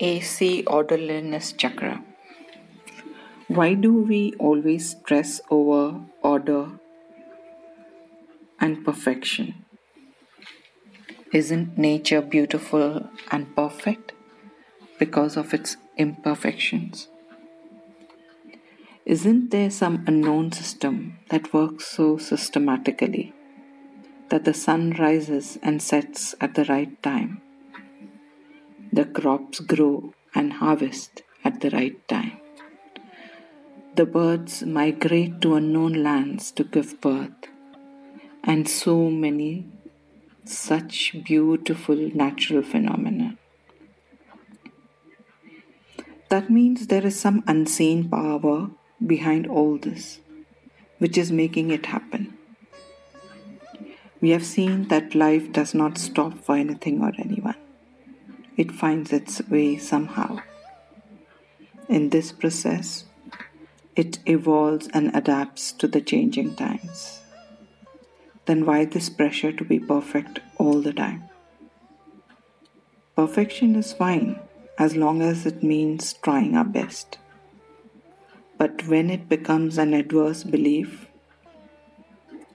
[0.00, 2.04] AC orderliness chakra.
[3.48, 6.70] Why do we always stress over order
[8.60, 9.64] and perfection?
[11.32, 14.12] Isn't nature beautiful and perfect
[14.98, 17.08] because of its imperfections?
[19.04, 23.32] Isn't there some unknown system that works so systematically
[24.28, 27.42] that the sun rises and sets at the right time?
[28.98, 32.32] The crops grow and harvest at the right time.
[33.94, 37.46] The birds migrate to unknown lands to give birth,
[38.42, 39.66] and so many
[40.44, 43.38] such beautiful natural phenomena.
[46.28, 48.68] That means there is some unseen power
[49.14, 50.18] behind all this,
[50.98, 52.36] which is making it happen.
[54.20, 57.67] We have seen that life does not stop for anything or anyone
[58.58, 60.40] it finds its way somehow.
[61.88, 63.04] In this process,
[63.94, 67.22] it evolves and adapts to the changing times.
[68.46, 71.22] Then why this pressure to be perfect all the time?
[73.14, 74.40] Perfection is fine
[74.76, 77.18] as long as it means trying our best.
[78.56, 81.06] But when it becomes an adverse belief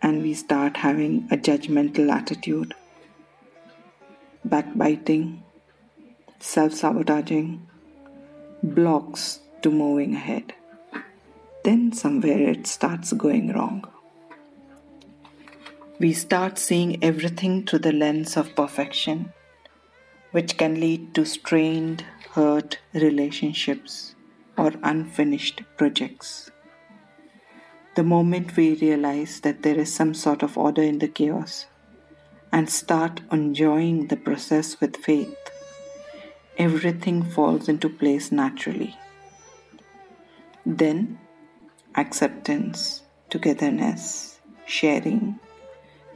[0.00, 2.74] and we start having a judgmental attitude,
[4.44, 5.42] backbiting,
[6.38, 7.66] self sabotaging,
[8.62, 10.54] blocks to moving ahead.
[11.64, 13.84] Then somewhere it starts going wrong.
[15.98, 19.32] We start seeing everything through the lens of perfection,
[20.30, 24.14] which can lead to strained, hurt relationships
[24.56, 26.50] or unfinished projects.
[27.96, 31.66] The moment we realize that there is some sort of order in the chaos
[32.52, 35.36] and start enjoying the process with faith,
[36.58, 38.96] everything falls into place naturally.
[40.66, 41.18] Then,
[41.94, 45.38] acceptance, togetherness, sharing,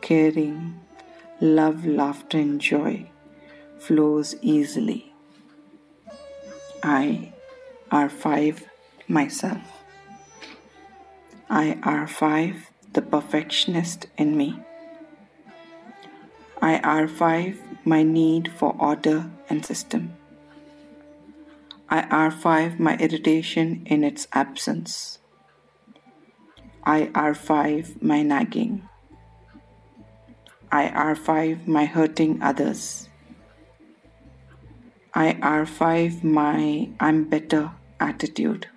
[0.00, 0.80] caring,
[1.40, 3.10] love, laughter, and joy
[3.78, 5.12] flows easily.
[6.82, 7.32] I
[7.90, 8.62] R5
[9.08, 9.82] myself.
[11.50, 12.62] I R5
[12.92, 14.60] the perfectionist in me.
[16.62, 20.17] I R5 my need for order and system.
[21.90, 25.18] I R5 my irritation in its absence.
[26.84, 28.86] I R5 my nagging.
[30.70, 33.08] I R5 my hurting others.
[35.14, 38.68] I R5 my I'm better attitude.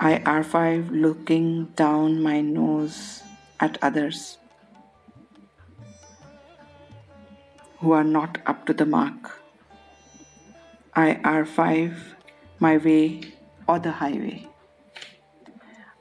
[0.00, 3.22] I R5 looking down my nose
[3.60, 4.38] at others
[7.78, 9.40] who are not up to the mark.
[10.98, 11.94] I R5
[12.58, 13.20] my way
[13.68, 14.48] or the highway.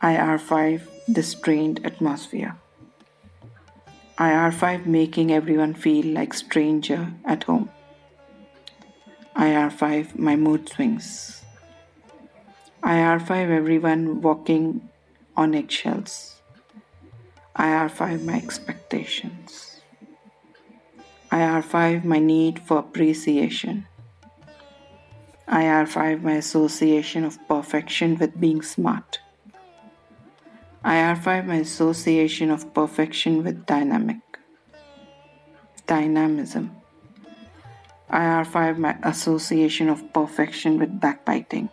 [0.00, 2.56] I R5 the strained atmosphere.
[4.16, 7.70] I R5 making everyone feel like stranger at home.
[9.34, 11.42] I R5 my mood swings.
[12.80, 14.88] I R5 everyone walking
[15.36, 16.40] on eggshells.
[17.56, 19.80] I R5 my expectations.
[21.32, 23.88] I R5 my need for appreciation.
[25.48, 29.18] IR5 my association of perfection with being smart.
[30.82, 34.20] IR5 my association of perfection with dynamic.
[35.86, 36.74] Dynamism.
[38.10, 41.68] IR5 my association of perfection with backbiting.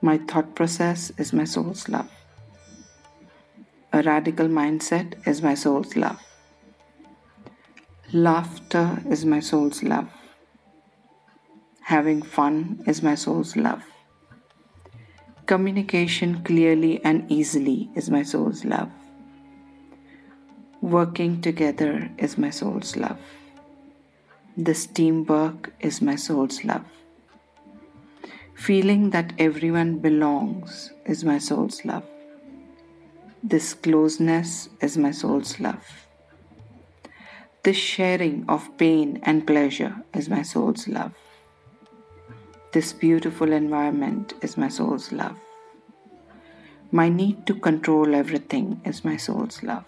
[0.00, 2.10] My thought process is my soul's love.
[3.92, 6.20] A radical mindset is my soul's love.
[8.12, 10.10] Laughter is my soul's love.
[11.88, 13.82] Having fun is my soul's love.
[15.46, 18.90] Communication clearly and easily is my soul's love.
[20.82, 23.18] Working together is my soul's love.
[24.54, 26.84] This teamwork is my soul's love.
[28.54, 32.04] Feeling that everyone belongs is my soul's love.
[33.42, 35.86] This closeness is my soul's love.
[37.62, 41.14] This sharing of pain and pleasure is my soul's love.
[42.78, 45.36] This beautiful environment is my soul's love.
[46.92, 49.86] My need to control everything is my soul's love.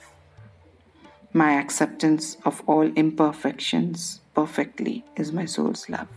[1.32, 6.08] My acceptance of all imperfections perfectly is my soul's love.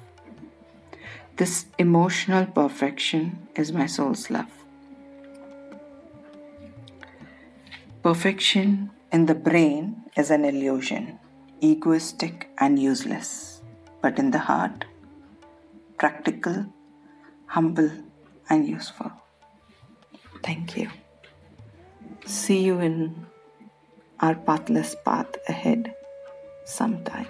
[1.36, 4.50] This emotional perfection is my soul's love.
[8.02, 11.20] Perfection in the brain is an illusion.
[11.62, 13.62] egoistic and useless,
[14.02, 14.86] but in the heart,
[16.04, 16.66] practical,
[17.46, 17.90] humble,
[18.50, 19.10] and useful.
[20.44, 20.90] Thank you.
[22.26, 23.26] See you in
[24.20, 25.96] our pathless path ahead
[26.66, 27.28] sometime.